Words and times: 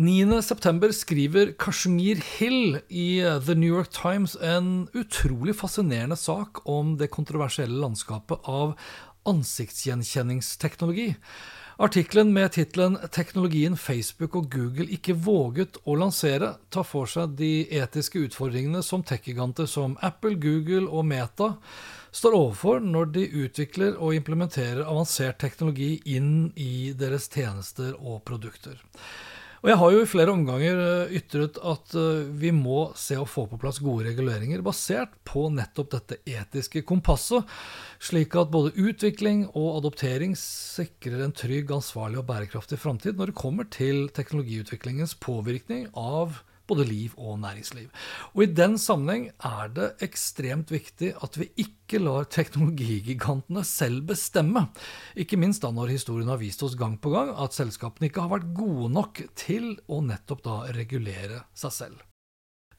9.9 0.00 0.92
skriver 0.92 1.50
Kashmir 1.58 2.22
Hill 2.38 2.78
i 2.88 3.20
The 3.46 3.54
New 3.54 3.68
York 3.68 3.90
Times 3.92 4.32
en 4.40 4.88
utrolig 4.96 5.52
fascinerende 5.58 6.16
sak 6.16 6.62
om 6.64 6.94
det 6.96 7.10
kontroversielle 7.12 7.76
landskapet 7.82 8.48
av 8.48 8.72
ansiktsgjenkjenningsteknologi. 9.28 11.10
Artikkelen 11.76 12.32
med 12.32 12.52
tittelen 12.52 12.96
'Teknologien 12.96 13.76
Facebook 13.76 14.36
og 14.40 14.48
Google 14.50 14.88
ikke 14.88 15.12
våget 15.12 15.76
å 15.84 15.96
lansere' 16.00 16.54
tar 16.70 16.84
for 16.88 17.04
seg 17.04 17.36
de 17.36 17.68
etiske 17.68 18.24
utfordringene 18.24 18.82
som 18.82 19.02
tech-giganter 19.02 19.68
som 19.68 19.98
Apple, 20.00 20.40
Google 20.40 20.88
og 20.88 21.04
Meta 21.04 21.58
står 22.10 22.38
overfor 22.38 22.80
når 22.80 23.12
de 23.12 23.26
utvikler 23.44 24.00
og 24.00 24.14
implementerer 24.14 24.80
avansert 24.80 25.38
teknologi 25.38 26.00
inn 26.06 26.52
i 26.56 26.94
deres 26.96 27.28
tjenester 27.28 27.92
og 28.00 28.24
produkter. 28.24 28.80
Og 29.60 29.68
jeg 29.68 29.76
har 29.76 29.92
jo 29.92 30.00
i 30.00 30.08
flere 30.08 30.32
omganger 30.32 30.78
eh, 30.80 31.10
ytret 31.18 31.58
at 31.60 31.92
eh, 31.98 32.22
vi 32.40 32.48
må 32.56 32.90
se 32.96 33.18
å 33.20 33.26
få 33.28 33.44
på 33.50 33.58
plass 33.60 33.80
gode 33.84 34.06
reguleringer 34.08 34.62
basert 34.64 35.12
på 35.28 35.50
nettopp 35.52 35.90
dette 35.92 36.20
etiske 36.24 36.80
kompasset, 36.88 37.44
slik 38.00 38.38
at 38.40 38.52
både 38.54 38.72
utvikling 38.80 39.44
og 39.50 39.82
adoptering 39.82 40.32
sikrer 40.38 41.26
en 41.26 41.36
trygg, 41.36 41.74
ansvarlig 41.76 42.22
og 42.22 42.28
bærekraftig 42.30 42.80
framtid 42.80 43.20
når 43.20 43.34
det 43.34 43.40
kommer 43.42 43.68
til 43.68 44.06
teknologiutviklingens 44.16 45.18
påvirkning 45.20 45.90
av 45.92 46.40
både 46.70 46.86
liv 46.88 47.14
og 47.18 47.38
næringsliv. 47.42 47.88
Og 48.34 48.44
I 48.44 48.50
den 48.54 48.76
sammenheng 48.80 49.28
er 49.46 49.72
det 49.76 49.88
ekstremt 50.06 50.72
viktig 50.72 51.12
at 51.20 51.38
vi 51.40 51.50
ikke 51.64 52.02
lar 52.02 52.28
teknologigigantene 52.30 53.64
selv 53.66 54.06
bestemme. 54.12 54.68
Ikke 55.18 55.38
minst 55.40 55.64
da 55.64 55.72
når 55.74 55.96
historien 55.96 56.30
har 56.30 56.40
vist 56.40 56.62
oss 56.66 56.78
gang 56.78 56.98
på 57.02 57.12
gang 57.14 57.34
at 57.34 57.56
selskapene 57.56 58.10
ikke 58.10 58.24
har 58.24 58.36
vært 58.38 58.52
gode 58.56 58.92
nok 58.94 59.24
til 59.38 59.74
å 59.90 60.00
nettopp 60.04 60.46
da 60.46 60.60
regulere 60.76 61.44
seg 61.58 61.76
selv. 61.76 62.06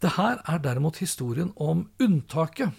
Det 0.01 0.15
her 0.15 0.39
er 0.49 0.61
derimot 0.63 0.97
historien 0.97 1.51
om 1.61 1.83
unntaket, 2.01 2.73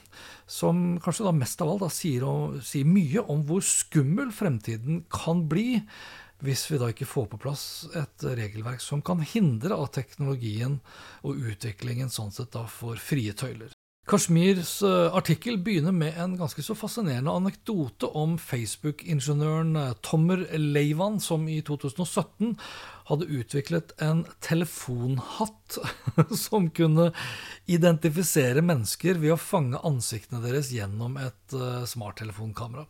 som 0.51 0.97
kanskje 1.03 1.29
da 1.29 1.33
mest 1.37 1.61
av 1.63 1.71
alt 1.71 1.85
da 1.85 1.91
sier, 1.93 2.25
sier 2.67 2.89
mye 2.89 3.23
om 3.31 3.45
hvor 3.47 3.63
skummel 3.63 4.33
fremtiden 4.35 5.05
kan 5.13 5.45
bli 5.51 5.85
hvis 6.43 6.65
vi 6.71 6.79
da 6.81 6.89
ikke 6.91 7.07
får 7.07 7.29
på 7.33 7.39
plass 7.45 7.65
et 7.99 8.25
regelverk 8.27 8.83
som 8.83 9.03
kan 9.05 9.23
hindre 9.23 9.79
at 9.79 9.95
teknologien 9.95 10.81
og 11.23 11.39
utviklingen 11.39 12.11
sånn 12.11 12.35
sett 12.35 12.53
da 12.57 12.67
får 12.67 12.99
frie 13.03 13.35
tøyler. 13.39 13.71
Kashmirs 14.03 14.81
eh, 14.83 15.15
artikkel 15.15 15.61
begynner 15.63 15.95
med 15.95 16.17
en 16.19 16.33
ganske 16.35 16.63
så 16.67 16.75
fascinerende 16.75 17.31
anekdote 17.31 18.09
om 18.19 18.33
Facebook-ingeniøren 18.35 19.77
eh, 19.79 19.93
Tommer 20.03 20.43
Leivan, 20.59 21.21
som 21.23 21.45
i 21.47 21.61
2017 21.63 22.57
hadde 23.07 23.29
utviklet 23.31 23.93
en 24.03 24.25
telefonhatt 24.43 25.79
som 26.45 26.67
kunne 26.75 27.13
identifisere 27.71 28.65
mennesker 28.67 29.21
ved 29.23 29.37
å 29.37 29.39
fange 29.39 29.79
ansiktene 29.87 30.43
deres 30.43 30.73
gjennom 30.75 31.15
et 31.23 31.57
uh, 31.57 31.83
smarttelefonkamera. 31.89 32.87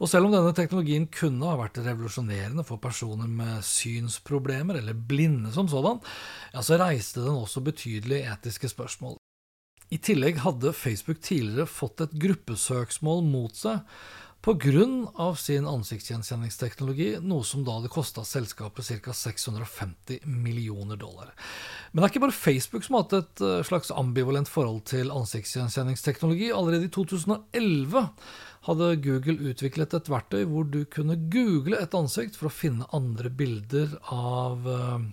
Og 0.00 0.10
selv 0.10 0.28
om 0.28 0.34
denne 0.34 0.54
teknologien 0.56 1.08
kunne 1.10 1.50
ha 1.50 1.58
vært 1.60 1.82
revolusjonerende 1.82 2.66
for 2.66 2.82
personer 2.82 3.30
med 3.30 3.62
synsproblemer 3.66 4.80
eller 4.80 4.98
blinde 4.98 5.54
som 5.54 5.70
sådan, 5.70 6.02
ja, 6.54 6.62
så 6.62 6.78
reiste 6.82 7.26
den 7.26 7.38
også 7.38 7.64
betydelige 7.66 8.26
etiske 8.34 8.70
spørsmål. 8.72 9.18
I 9.94 9.98
tillegg 10.02 10.40
hadde 10.42 10.74
Facebook 10.74 11.20
tidligere 11.22 11.68
fått 11.70 12.02
et 12.02 12.14
gruppesøksmål 12.18 13.20
mot 13.26 13.54
seg 13.54 13.84
pga. 14.46 15.34
sin 15.36 15.66
ansiktsgjenkjenningsteknologi, 15.66 17.16
noe 17.20 17.44
som 17.44 17.64
da 17.66 17.78
hadde 17.78 17.90
kosta 17.90 18.22
selskapet 18.24 19.02
ca. 19.02 19.12
650 19.12 20.20
millioner 20.24 20.96
dollar. 20.96 21.32
Men 21.90 22.02
det 22.02 22.06
er 22.06 22.12
ikke 22.14 22.24
bare 22.26 22.36
Facebook 22.36 22.84
som 22.84 22.94
har 22.94 23.06
hatt 23.06 23.16
et 23.18 23.42
eh, 23.42 23.62
slags 23.66 23.90
ambivalent 23.90 24.48
forhold 24.48 24.84
til 24.86 25.10
ansiktsgjenkjenningsteknologi. 25.10 26.52
Allerede 26.54 26.86
i 26.86 26.94
2011 26.94 28.06
hadde 28.66 28.94
Google 29.02 29.50
utviklet 29.50 29.94
et 29.98 30.10
verktøy 30.10 30.44
hvor 30.46 30.66
du 30.70 30.84
kunne 30.84 31.18
google 31.30 31.78
et 31.82 31.94
ansikt 31.94 32.38
for 32.38 32.50
å 32.50 32.54
finne 32.54 32.86
andre 32.94 33.30
bilder 33.30 33.98
av 34.14 34.70
eh, 34.70 35.06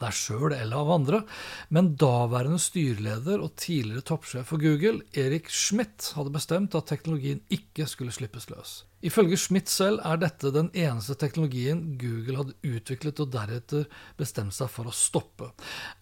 av 0.00 0.08
deg 0.08 0.16
sjøl 0.16 0.54
eller 0.56 0.76
av 0.80 0.92
andre, 0.96 1.22
men 1.68 1.94
daværende 2.00 2.60
styreleder 2.60 3.42
og 3.44 3.56
tidligere 3.60 4.06
toppsjef 4.10 4.48
for 4.50 4.62
Google, 4.62 5.04
Erik 5.12 5.50
Schmidt, 5.52 6.12
hadde 6.16 6.32
bestemt 6.34 6.76
at 6.78 6.88
teknologien 6.90 7.42
ikke 7.52 7.86
skulle 7.88 8.14
slippes 8.14 8.48
løs. 8.50 8.80
Ifølge 9.00 9.38
Schmidt 9.40 9.70
selv 9.72 10.02
er 10.04 10.18
dette 10.20 10.50
den 10.52 10.66
eneste 10.76 11.14
teknologien 11.16 11.94
Google 12.00 12.36
hadde 12.42 12.56
utviklet 12.68 13.22
og 13.24 13.30
deretter 13.32 13.86
bestemt 14.20 14.52
seg 14.52 14.68
for 14.68 14.90
å 14.90 14.92
stoppe. 14.92 15.48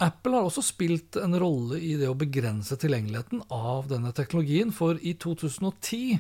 Apple 0.03 0.35
har 0.35 0.49
også 0.49 0.65
spilt 0.67 1.19
en 1.21 1.37
rolle 1.39 1.79
i 1.79 1.93
det 2.01 2.09
å 2.11 2.17
begrense 2.19 2.75
tilgjengeligheten 2.75 3.45
av 3.55 3.87
denne 3.93 4.11
teknologien, 4.17 4.75
for 4.75 4.99
i 4.99 5.15
2010 5.15 6.19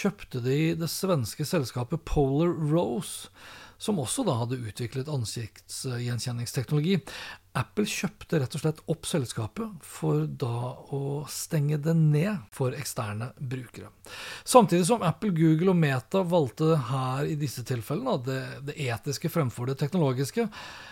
kjøpte 0.00 0.40
de 0.44 0.58
det 0.80 0.88
svenske 0.88 1.44
selskapet 1.48 2.06
Polar 2.08 2.56
Rose 2.72 3.28
som 3.84 4.00
også 4.00 4.24
da 4.24 4.38
hadde 4.40 4.62
utviklet 4.64 5.10
ansiktsgjenkjenningsteknologi. 5.12 6.98
Apple 7.54 7.84
kjøpte 7.86 8.40
rett 8.42 8.54
og 8.56 8.62
slett 8.64 8.80
opp 8.90 9.06
selskapet 9.06 9.84
for 9.86 10.24
da 10.26 10.72
å 10.90 11.22
stenge 11.30 11.76
det 11.78 11.92
ned 11.94 12.48
for 12.54 12.74
eksterne 12.74 13.28
brukere. 13.38 13.92
Samtidig 14.42 14.88
som 14.88 15.04
Apple, 15.06 15.30
Google 15.36 15.70
og 15.70 15.78
Meta 15.78 16.24
valgte 16.26 16.72
her 16.90 17.28
i 17.30 17.36
disse 17.38 17.62
tilfellene 17.66 18.16
det, 18.26 18.40
det 18.66 18.74
etiske 18.82 19.30
fremfor 19.30 19.70
det 19.70 19.76
teknologiske, 19.78 20.48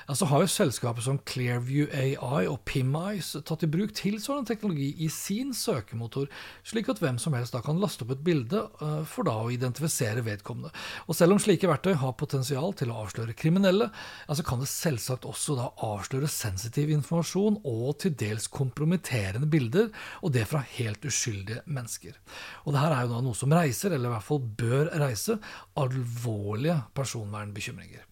så 0.06 0.28
har 0.30 0.44
jo 0.44 0.52
selskaper 0.52 1.02
som 1.02 1.18
Clearview 1.26 1.90
AI 1.90 2.46
og 2.46 2.60
PimEyes 2.68 3.32
tatt 3.42 3.66
i 3.66 3.70
bruk 3.70 3.96
tilsvarende 3.98 4.52
teknologi 4.52 4.92
i 5.02 5.10
sin 5.10 5.50
søkemotor, 5.56 6.30
slik 6.66 6.92
at 6.94 7.02
hvem 7.02 7.18
som 7.22 7.34
helst 7.34 7.56
da 7.56 7.62
kan 7.64 7.82
laste 7.82 8.06
opp 8.06 8.14
et 8.14 8.22
bilde 8.22 8.62
uh, 8.78 9.02
for 9.08 9.26
da 9.26 9.34
å 9.42 9.50
identifisere 9.50 10.22
vedkommende. 10.26 10.70
Og 11.08 11.18
selv 11.18 11.34
om 11.34 11.42
slike 11.42 11.70
verktøy 11.70 11.96
har 11.98 12.14
potensial 12.18 12.70
til 12.78 12.94
å 12.94 13.02
avsløre 13.02 13.34
kriminelle, 13.34 13.90
så 14.30 14.46
kan 14.46 14.62
det 14.62 14.70
selvsagt 14.70 15.26
også 15.28 15.58
da 15.58 15.68
avsløre 15.82 16.30
sensitive 16.30 16.51
sensitiv 16.52 16.92
informasjon 16.92 17.58
og 17.64 17.96
til 18.02 18.14
dels 18.18 18.48
kompromitterende 18.52 19.48
bilder, 19.50 19.90
og 20.22 20.34
det 20.34 20.46
fra 20.50 20.62
helt 20.76 21.04
uskyldige 21.08 21.62
mennesker. 21.66 22.16
Og 22.64 22.74
det 22.74 22.82
her 22.82 22.96
er 22.96 23.06
jo 23.06 23.14
da 23.14 23.20
noe 23.24 23.38
som 23.38 23.52
reiser, 23.52 23.94
eller 23.94 24.10
i 24.10 24.14
hvert 24.16 24.28
fall 24.28 24.42
bør 24.62 24.92
reise, 25.02 25.38
alvorlige 25.80 26.78
personvernbekymringer. 26.96 28.04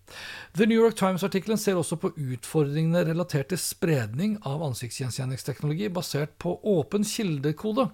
The 0.58 0.66
New 0.66 0.78
York 0.80 0.96
Times-artikkelen 0.98 1.58
ser 1.60 1.78
også 1.78 1.96
på 2.02 2.10
utfordringene 2.18 3.04
relatert 3.06 3.52
til 3.52 3.60
spredning 3.62 4.36
av 4.46 4.64
ansiktsgjenkjenningsteknologi 4.66 5.90
basert 5.94 6.32
på 6.42 6.56
åpen 6.66 7.04
kildekode. 7.06 7.86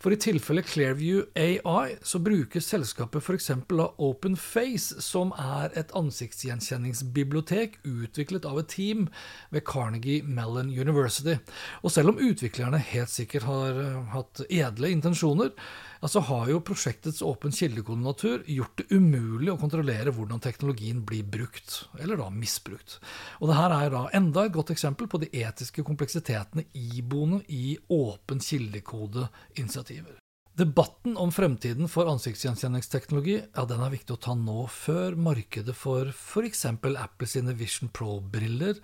For 0.00 0.14
i 0.14 0.20
tilfelle 0.20 0.64
Clearview 0.64 1.26
AI 1.36 1.98
så 2.02 2.20
bruker 2.24 2.64
selskapet 2.64 3.20
f.eks. 3.20 3.50
OpenFace, 3.98 5.02
som 5.04 5.34
er 5.36 5.74
et 5.78 5.92
ansiktsgjenkjenningsbibliotek 5.98 7.80
utviklet 7.84 8.48
av 8.48 8.62
et 8.62 8.72
team 8.72 9.08
ved 9.52 9.66
Carnegie 9.68 10.24
Mellon 10.24 10.72
University. 10.72 11.36
Og 11.82 11.92
selv 11.92 12.14
om 12.14 12.22
utviklerne 12.22 12.80
helt 12.92 13.12
sikkert 13.12 13.48
har 13.48 13.82
hatt 14.14 14.46
edle 14.48 14.92
intensjoner, 14.94 15.52
ja, 16.00 16.08
så 16.08 16.22
har 16.28 16.48
jo 16.52 16.60
prosjektets 16.64 17.22
åpen 17.26 17.54
kildekodenatur 17.54 18.44
gjort 18.46 18.78
det 18.78 18.86
umulig 18.94 19.50
å 19.52 19.58
kontrollere 19.60 20.14
hvordan 20.14 20.42
teknologien 20.44 21.02
blir 21.06 21.26
brukt, 21.26 21.84
eller 21.98 22.20
da 22.20 22.28
misbrukt. 22.30 22.98
Og 23.42 23.50
det 23.50 23.58
her 23.58 23.74
er 23.74 23.92
da 23.94 24.04
enda 24.18 24.46
et 24.46 24.54
godt 24.54 24.72
eksempel 24.74 25.10
på 25.10 25.20
de 25.22 25.30
etiske 25.42 25.84
kompleksitetene 25.86 26.68
iboende 26.72 27.42
i 27.48 27.76
åpen 27.92 28.42
kildekode-initiativer. 28.44 30.18
Debatten 30.58 31.14
om 31.22 31.30
fremtiden 31.30 31.86
for 31.86 32.10
ansiktsgjenkjenningsteknologi 32.10 33.36
ja, 33.38 33.62
den 33.68 33.82
er 33.84 33.92
viktig 33.92 34.16
å 34.16 34.22
ta 34.24 34.34
nå, 34.34 34.64
før 34.74 35.14
markedet 35.14 35.76
for 35.78 36.10
f.eks. 36.10 36.64
Apple 36.74 37.28
sine 37.30 37.54
Vision 37.54 37.92
Pro-briller 37.94 38.80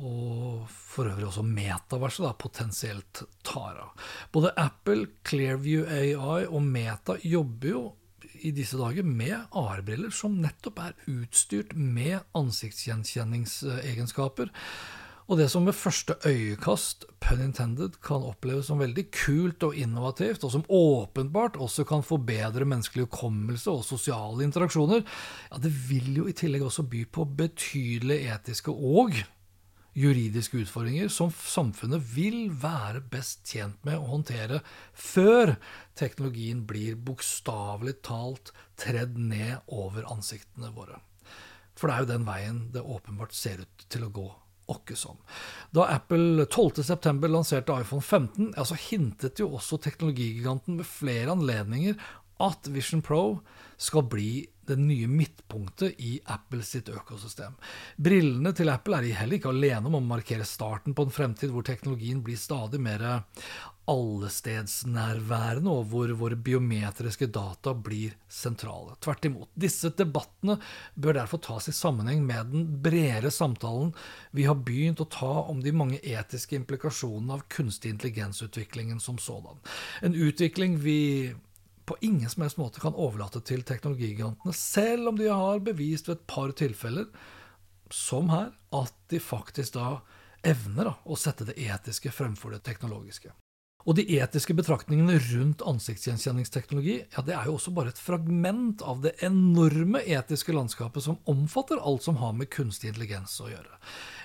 og 0.00 0.64
for 0.70 1.04
øvrig 1.10 1.26
også 1.28 1.42
metaverset 1.44 2.24
da, 2.24 2.32
potensielt 2.38 3.22
tar 3.44 3.76
av. 3.82 3.90
Både 4.32 4.52
Apple, 4.56 5.06
Clearview 5.28 5.84
AI 5.84 6.46
og 6.46 6.62
Meta 6.64 7.16
jobber 7.24 7.68
jo 7.68 7.92
i 8.42 8.50
disse 8.54 8.78
dager 8.80 9.02
med 9.06 9.36
AR-briller 9.52 10.10
som 10.14 10.40
nettopp 10.42 10.78
er 10.82 10.92
utstyrt 11.10 11.74
med 11.76 12.20
ansiktsgjenkjenningsegenskaper. 12.38 14.48
Og 15.30 15.38
det 15.38 15.48
som 15.52 15.66
ved 15.68 15.76
første 15.78 16.14
øyekast 16.26 17.04
pun 17.22 17.40
intended, 17.44 17.92
kan 18.04 18.22
oppleves 18.26 18.66
som 18.68 18.78
veldig 18.82 19.04
kult 19.14 19.62
og 19.68 19.76
innovativt, 19.78 20.44
og 20.44 20.50
som 20.52 20.64
åpenbart 20.66 21.56
også 21.62 21.82
kan 21.88 22.02
forbedre 22.04 22.68
menneskelig 22.68 23.04
hukommelse 23.06 23.70
og 23.70 23.86
sosiale 23.86 24.44
interaksjoner, 24.44 25.00
ja, 25.52 25.56
det 25.62 25.72
vil 25.88 26.16
jo 26.18 26.24
i 26.28 26.36
tillegg 26.36 26.62
også 26.66 26.82
by 26.90 27.02
på 27.14 27.22
betydelige 27.38 28.34
etiske 28.34 28.70
og 28.74 29.10
juridiske 29.98 30.62
utfordringer 30.62 31.10
som 31.12 31.32
samfunnet 31.32 32.04
vil 32.14 32.46
være 32.62 33.02
best 33.12 33.44
tjent 33.48 33.78
med 33.86 33.98
å 33.98 34.10
håndtere 34.14 34.62
før 34.96 35.56
teknologien 35.98 36.64
blir 36.68 36.96
bokstavelig 36.96 37.98
talt 38.06 38.54
tredd 38.80 39.18
ned 39.18 39.60
over 39.68 40.08
ansiktene 40.12 40.72
våre. 40.74 41.00
For 41.76 41.88
det 41.88 41.94
er 41.96 42.04
jo 42.04 42.12
den 42.12 42.28
veien 42.28 42.62
det 42.72 42.84
åpenbart 42.84 43.36
ser 43.36 43.64
ut 43.64 43.86
til 43.92 44.06
å 44.06 44.14
gå 44.14 44.28
åkke 44.72 44.96
som. 44.96 45.18
Da 45.74 45.88
Apple 45.96 46.46
12.9 46.46 47.28
lanserte 47.28 47.74
iPhone 47.82 48.02
15, 48.02 48.52
ja, 48.56 48.64
så 48.64 48.78
hintet 48.78 49.42
jo 49.42 49.50
også 49.58 49.80
teknologigiganten 49.82 50.78
ved 50.80 50.88
flere 50.88 51.34
anledninger 51.34 51.98
at 52.42 52.70
Vision 52.72 53.02
Pro 53.04 53.42
skal 53.80 54.06
bli 54.10 54.46
det 54.66 54.78
nye 54.78 55.08
midtpunktet 55.10 56.00
i 56.00 56.20
Apple 56.30 56.62
sitt 56.66 56.88
økosystem. 56.92 57.54
Brillene 57.96 58.54
til 58.56 58.70
Apple 58.72 59.00
er 59.00 59.20
heller 59.22 59.38
ikke 59.38 59.52
alene 59.52 59.90
om 59.90 59.98
å 59.98 60.04
markere 60.14 60.46
starten 60.48 60.94
på 60.94 61.06
en 61.06 61.14
fremtid 61.14 61.52
hvor 61.52 61.66
teknologien 61.66 62.22
blir 62.24 62.38
stadig 62.40 62.80
mer 62.82 63.04
allestedsnærværende, 63.90 65.70
og 65.70 65.88
hvor 65.90 66.12
våre 66.18 66.38
biometriske 66.38 67.26
data 67.34 67.74
blir 67.74 68.14
sentrale. 68.30 68.94
Tvert 69.02 69.26
imot. 69.26 69.50
Disse 69.58 69.90
debattene 69.98 70.58
bør 70.94 71.18
derfor 71.18 71.42
tas 71.42 71.68
i 71.68 71.74
sammenheng 71.74 72.22
med 72.26 72.52
den 72.54 72.68
bredere 72.84 73.32
samtalen 73.34 73.90
vi 74.30 74.46
har 74.46 74.60
begynt 74.62 75.02
å 75.02 75.10
ta 75.10 75.32
om 75.50 75.62
de 75.64 75.74
mange 75.74 75.98
etiske 75.98 76.56
implikasjonene 76.60 77.40
av 77.40 77.46
kunstig 77.52 77.96
intelligensutviklingen 77.96 79.00
som 79.02 79.18
sådan. 79.18 79.58
En 80.02 80.14
utvikling 80.14 80.78
vi 80.78 81.34
på 81.86 81.96
ingen 82.00 82.30
som 82.30 82.44
helst 82.44 82.60
måte 82.60 82.82
kan 82.82 82.94
overlate 82.94 83.42
til 83.46 83.64
teknologigigantene, 83.66 84.54
selv 84.56 85.12
om 85.12 85.18
de 85.18 85.28
har 85.30 85.62
bevist 85.64 86.08
ved 86.08 86.20
et 86.20 86.26
par 86.30 86.54
tilfeller, 86.58 87.08
som 87.92 88.30
her, 88.32 88.52
at 88.72 88.94
de 89.12 89.20
faktisk 89.20 89.76
da 89.76 89.98
evner 90.46 90.90
da, 90.90 90.94
å 91.04 91.18
sette 91.18 91.46
det 91.48 91.58
etiske 91.60 92.12
fremfor 92.14 92.54
det 92.54 92.62
teknologiske. 92.66 93.34
Og 93.82 93.96
de 93.98 94.04
etiske 94.18 94.54
betraktningene 94.54 95.16
rundt 95.32 95.62
ansiktsgjenkjenningsteknologi 95.66 96.96
ja, 97.00 97.24
det 97.26 97.34
er 97.34 97.48
jo 97.48 97.56
også 97.56 97.72
bare 97.74 97.90
et 97.92 98.00
fragment 98.00 98.84
av 98.86 99.02
det 99.02 99.16
enorme 99.26 100.02
etiske 100.06 100.54
landskapet 100.54 101.06
som 101.06 101.18
omfatter 101.30 101.82
alt 101.82 102.06
som 102.06 102.20
har 102.22 102.36
med 102.38 102.50
kunstig 102.52 102.92
intelligens 102.92 103.34
å 103.42 103.50
gjøre. 103.50 103.80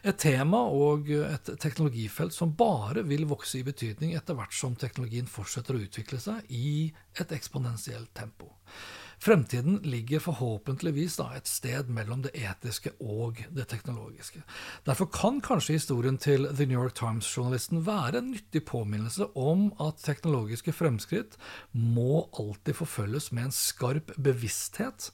Et 0.07 0.19
tema 0.21 0.61
og 0.69 1.09
et 1.09 1.51
teknologifelt 1.61 2.35
som 2.35 2.53
bare 2.57 3.01
vil 3.07 3.25
vokse 3.29 3.59
i 3.59 3.65
betydning 3.65 4.13
etter 4.17 4.37
hvert 4.37 4.53
som 4.53 4.77
teknologien 4.77 5.29
fortsetter 5.29 5.77
å 5.77 5.83
utvikle 5.87 6.21
seg 6.21 6.53
i 6.53 6.93
et 7.17 7.33
eksponentielt 7.33 8.13
tempo. 8.17 8.53
Fremtiden 9.19 9.79
ligger 9.83 10.21
forhåpentligvis 10.21 11.17
da, 11.17 11.31
et 11.35 11.49
sted 11.49 11.89
mellom 11.89 12.21
det 12.21 12.35
etiske 12.37 12.91
og 13.01 13.39
det 13.55 13.65
teknologiske. 13.71 14.43
Derfor 14.85 15.09
kan 15.13 15.39
kanskje 15.41 15.77
historien 15.79 16.19
til 16.21 16.45
The 16.51 16.67
New 16.69 16.77
York 16.77 16.93
Times-journalisten 16.99 17.81
være 17.87 18.21
en 18.21 18.31
nyttig 18.35 18.61
påminnelse 18.69 19.29
om 19.35 19.71
at 19.81 20.03
teknologiske 20.05 20.75
fremskritt 20.75 21.37
må 21.73 22.27
alltid 22.37 22.77
forfølges 22.77 23.31
med 23.33 23.49
en 23.49 23.57
skarp 23.57 24.13
bevissthet 24.21 25.09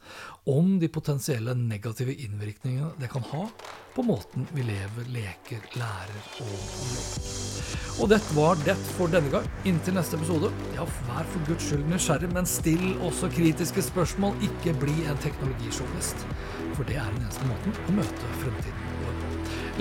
om 0.52 0.76
de 0.84 0.92
potensielle 0.92 1.56
negative 1.56 2.14
innvirkningene 2.14 2.92
det 3.00 3.12
kan 3.14 3.24
ha 3.32 3.48
på 3.96 4.04
måten 4.04 4.48
vi 4.52 4.64
lever, 4.66 5.10
leker, 5.14 5.62
lærer 5.78 6.24
og 6.42 6.50
jobber. 6.50 7.54
Og 8.02 8.10
dette 8.10 8.36
var 8.36 8.58
det 8.66 8.76
for 8.96 9.12
denne 9.14 9.30
gang. 9.30 9.46
Inntil 9.70 9.94
neste 9.98 10.18
episode, 10.18 10.50
ja, 10.74 10.86
vær 11.10 11.30
for 11.30 11.46
guds 11.50 11.68
skyld 11.70 11.86
nysgjerrig, 11.92 12.32
men 12.34 12.50
still 12.50 12.88
også 13.06 13.30
kritiske 13.36 13.86
spørsmål. 13.86 14.34
Ikke 14.50 14.74
bli 14.82 14.98
en 15.06 15.22
teknologijournalist. 15.22 16.26
For 16.74 16.90
det 16.90 16.98
er 16.98 17.10
den 17.14 17.28
eneste 17.28 17.50
måten 17.50 17.78
å 17.86 17.98
møte 18.02 18.36
fremtiden 18.42 18.86
på. 18.90 18.94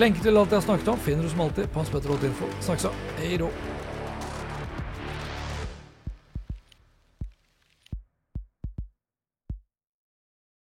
Lenke 0.00 0.24
til 0.24 0.36
alt 0.40 0.52
jeg 0.52 0.60
har 0.60 0.64
snakket 0.64 0.88
om 0.88 1.04
finner 1.04 1.28
du 1.28 1.32
som 1.32 1.44
alltid 1.44 1.68
på 1.72 1.82
hanspetter.info. 1.82 2.48
Snakkes. 2.64 3.06
Hei 3.18 3.36
då. 3.40 3.52